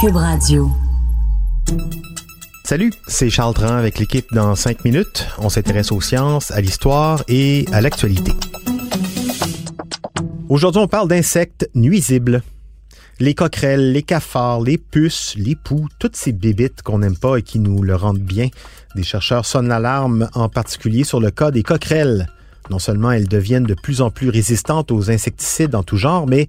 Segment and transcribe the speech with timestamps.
[0.00, 0.70] Cube Radio.
[2.64, 5.26] Salut, c'est Charles Tran avec l'équipe dans 5 minutes.
[5.38, 8.32] On s'intéresse aux sciences, à l'histoire et à l'actualité.
[10.48, 12.42] Aujourd'hui, on parle d'insectes nuisibles.
[13.18, 17.42] Les coquerelles, les cafards, les puces, les poux, toutes ces bébites qu'on n'aime pas et
[17.42, 18.48] qui nous le rendent bien.
[18.94, 22.26] Des chercheurs sonnent l'alarme, en particulier sur le cas des coquerelles.
[22.70, 26.48] Non seulement elles deviennent de plus en plus résistantes aux insecticides en tout genre, mais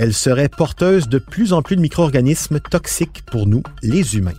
[0.00, 4.32] elles seraient porteuses de plus en plus de micro-organismes toxiques pour nous, les humains.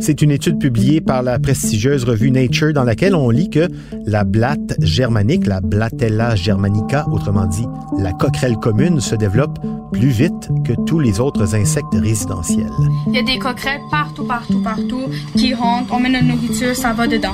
[0.00, 3.68] C'est une étude publiée par la prestigieuse revue Nature dans laquelle on lit que
[4.06, 9.60] la blatte germanique, la Blattella germanica, autrement dit la coquerelle commune, se développe
[9.92, 12.72] plus vite que tous les autres insectes résidentiels.
[13.06, 15.04] Il y a des coquerelles partout, partout, partout
[15.36, 17.32] qui rentrent, on met notre nourriture, ça va dedans.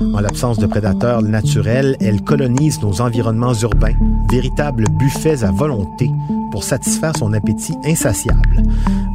[0.00, 3.94] En l'absence de prédateurs naturels, elles colonisent nos environnements urbains,
[4.30, 6.10] véritables buffets à volonté
[6.50, 8.62] pour satisfaire son appétit insatiable.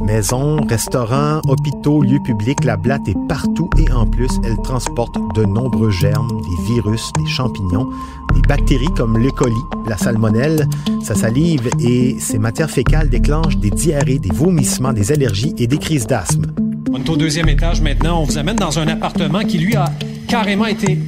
[0.04, 5.44] Maisons, restaurants, hôpitaux, lieux publics, la blatte est partout et en plus, elle transporte de
[5.44, 7.88] nombreux germes, des virus, des champignons,
[8.34, 9.30] des bactéries comme l'E.
[9.30, 9.54] coli,
[9.88, 10.68] la salmonelle.
[11.02, 15.78] Sa salive et ses matières fécales déclenchent des diarrhées, des vomissements, des allergies et des
[15.78, 16.46] crises d'asthme.
[16.92, 18.20] On est au deuxième étage maintenant.
[18.20, 19.86] On vous amène dans un appartement qui, lui, a
[20.34, 20.98] carrément été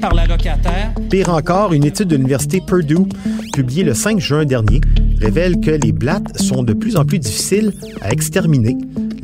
[0.00, 0.92] par la locataire.
[1.08, 3.08] Pire encore, une étude de l'Université Purdue,
[3.54, 4.82] publiée le 5 juin dernier,
[5.18, 7.72] révèle que les blattes sont de plus en plus difficiles
[8.02, 8.76] à exterminer.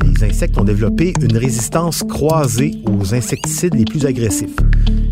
[0.02, 4.56] Les insectes ont développé une résistance croisée aux insecticides les plus agressifs.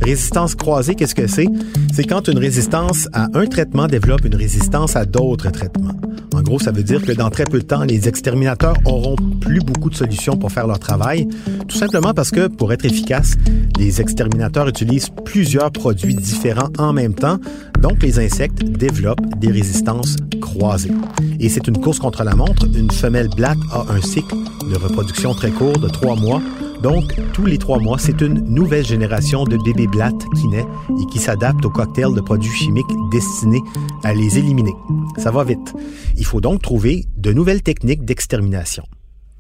[0.01, 1.49] Résistance croisée, qu'est-ce que c'est?
[1.93, 6.01] C'est quand une résistance à un traitement développe une résistance à d'autres traitements.
[6.39, 9.59] En gros, ça veut dire que dans très peu de temps, les exterminateurs auront plus
[9.59, 11.27] beaucoup de solutions pour faire leur travail,
[11.67, 13.35] tout simplement parce que pour être efficace,
[13.77, 17.41] les exterminateurs utilisent plusieurs produits différents en même temps,
[17.81, 20.93] donc les insectes développent des résistances croisées.
[21.41, 22.69] Et c'est une course contre la montre.
[22.73, 24.37] Une femelle blatte a un cycle
[24.71, 26.41] de reproduction très court de trois mois.
[26.83, 30.67] Donc, tous les trois mois, c'est une nouvelle génération de bébés blattes qui naît
[31.01, 33.63] et qui s'adapte au cocktail de produits chimiques destinés
[34.05, 34.75] à les éliminer.
[35.17, 35.75] Ça va vite.
[36.17, 38.85] Il faut donc trouver de nouvelles techniques d'extermination.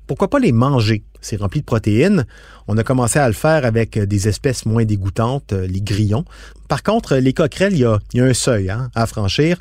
[0.08, 1.04] Pourquoi pas les manger?
[1.20, 2.26] C'est rempli de protéines.
[2.66, 6.24] On a commencé à le faire avec des espèces moins dégoûtantes, les grillons.
[6.66, 9.58] Par contre, les coquerelles, il y a, y a, un seuil hein, à franchir.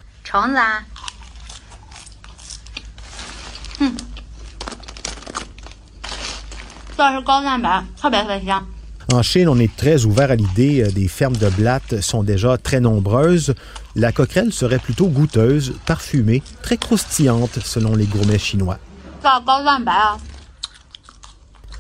[9.14, 10.84] En Chine, on est très ouvert à l'idée.
[10.92, 13.54] Des fermes de blattes sont déjà très nombreuses.
[13.96, 18.80] La coquerelle serait plutôt goûteuse, parfumée, très croustillante selon les gourmets chinois.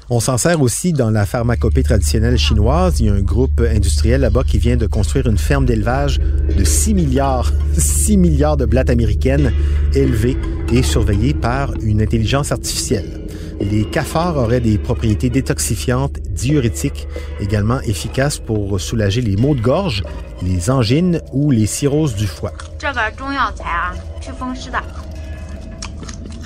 [0.09, 3.01] On s'en sert aussi dans la pharmacopée traditionnelle chinoise.
[3.01, 6.63] Il y a un groupe industriel là-bas qui vient de construire une ferme d'élevage de
[6.63, 9.51] 6 milliards, 6 milliards de blattes américaines
[9.93, 10.37] élevées
[10.71, 13.26] et surveillées par une intelligence artificielle.
[13.59, 17.07] Les cafards auraient des propriétés détoxifiantes, diurétiques,
[17.39, 20.03] également efficaces pour soulager les maux de gorge,
[20.41, 22.53] les angines ou les cirrhoses du foie.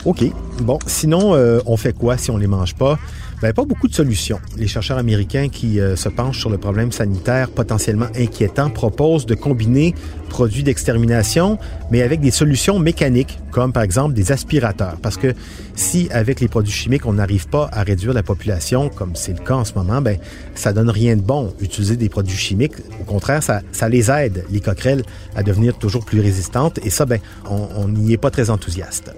[0.06, 0.24] OK.
[0.62, 2.98] Bon, sinon, euh, on fait quoi si on les mange pas?
[3.42, 4.40] Ben, pas beaucoup de solutions.
[4.56, 9.34] Les chercheurs américains qui euh, se penchent sur le problème sanitaire potentiellement inquiétant proposent de
[9.34, 9.96] combiner
[10.30, 11.58] produits d'extermination,
[11.90, 14.98] mais avec des solutions mécaniques, comme par exemple des aspirateurs.
[15.02, 15.34] Parce que
[15.76, 19.44] si avec les produits chimiques, on n'arrive pas à réduire la population, comme c'est le
[19.44, 20.18] cas en ce moment, ben,
[20.54, 22.76] ça donne rien de bon, utiliser des produits chimiques.
[23.02, 25.04] Au contraire, ça, les aide, les coquerelles,
[25.36, 26.80] à devenir toujours plus résistantes.
[26.84, 27.20] Et ça, ben,
[27.50, 29.12] on n'y est pas très enthousiaste.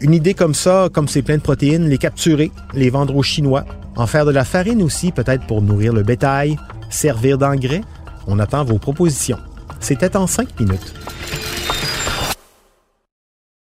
[0.00, 3.64] Une idée comme ça, comme c'est plein de protéines, les capturer, les vendre aux Chinois,
[3.96, 6.56] en faire de la farine aussi, peut-être pour nourrir le bétail,
[6.90, 7.80] servir d'engrais.
[8.26, 9.38] On attend vos propositions.
[9.80, 10.94] C'était en cinq minutes.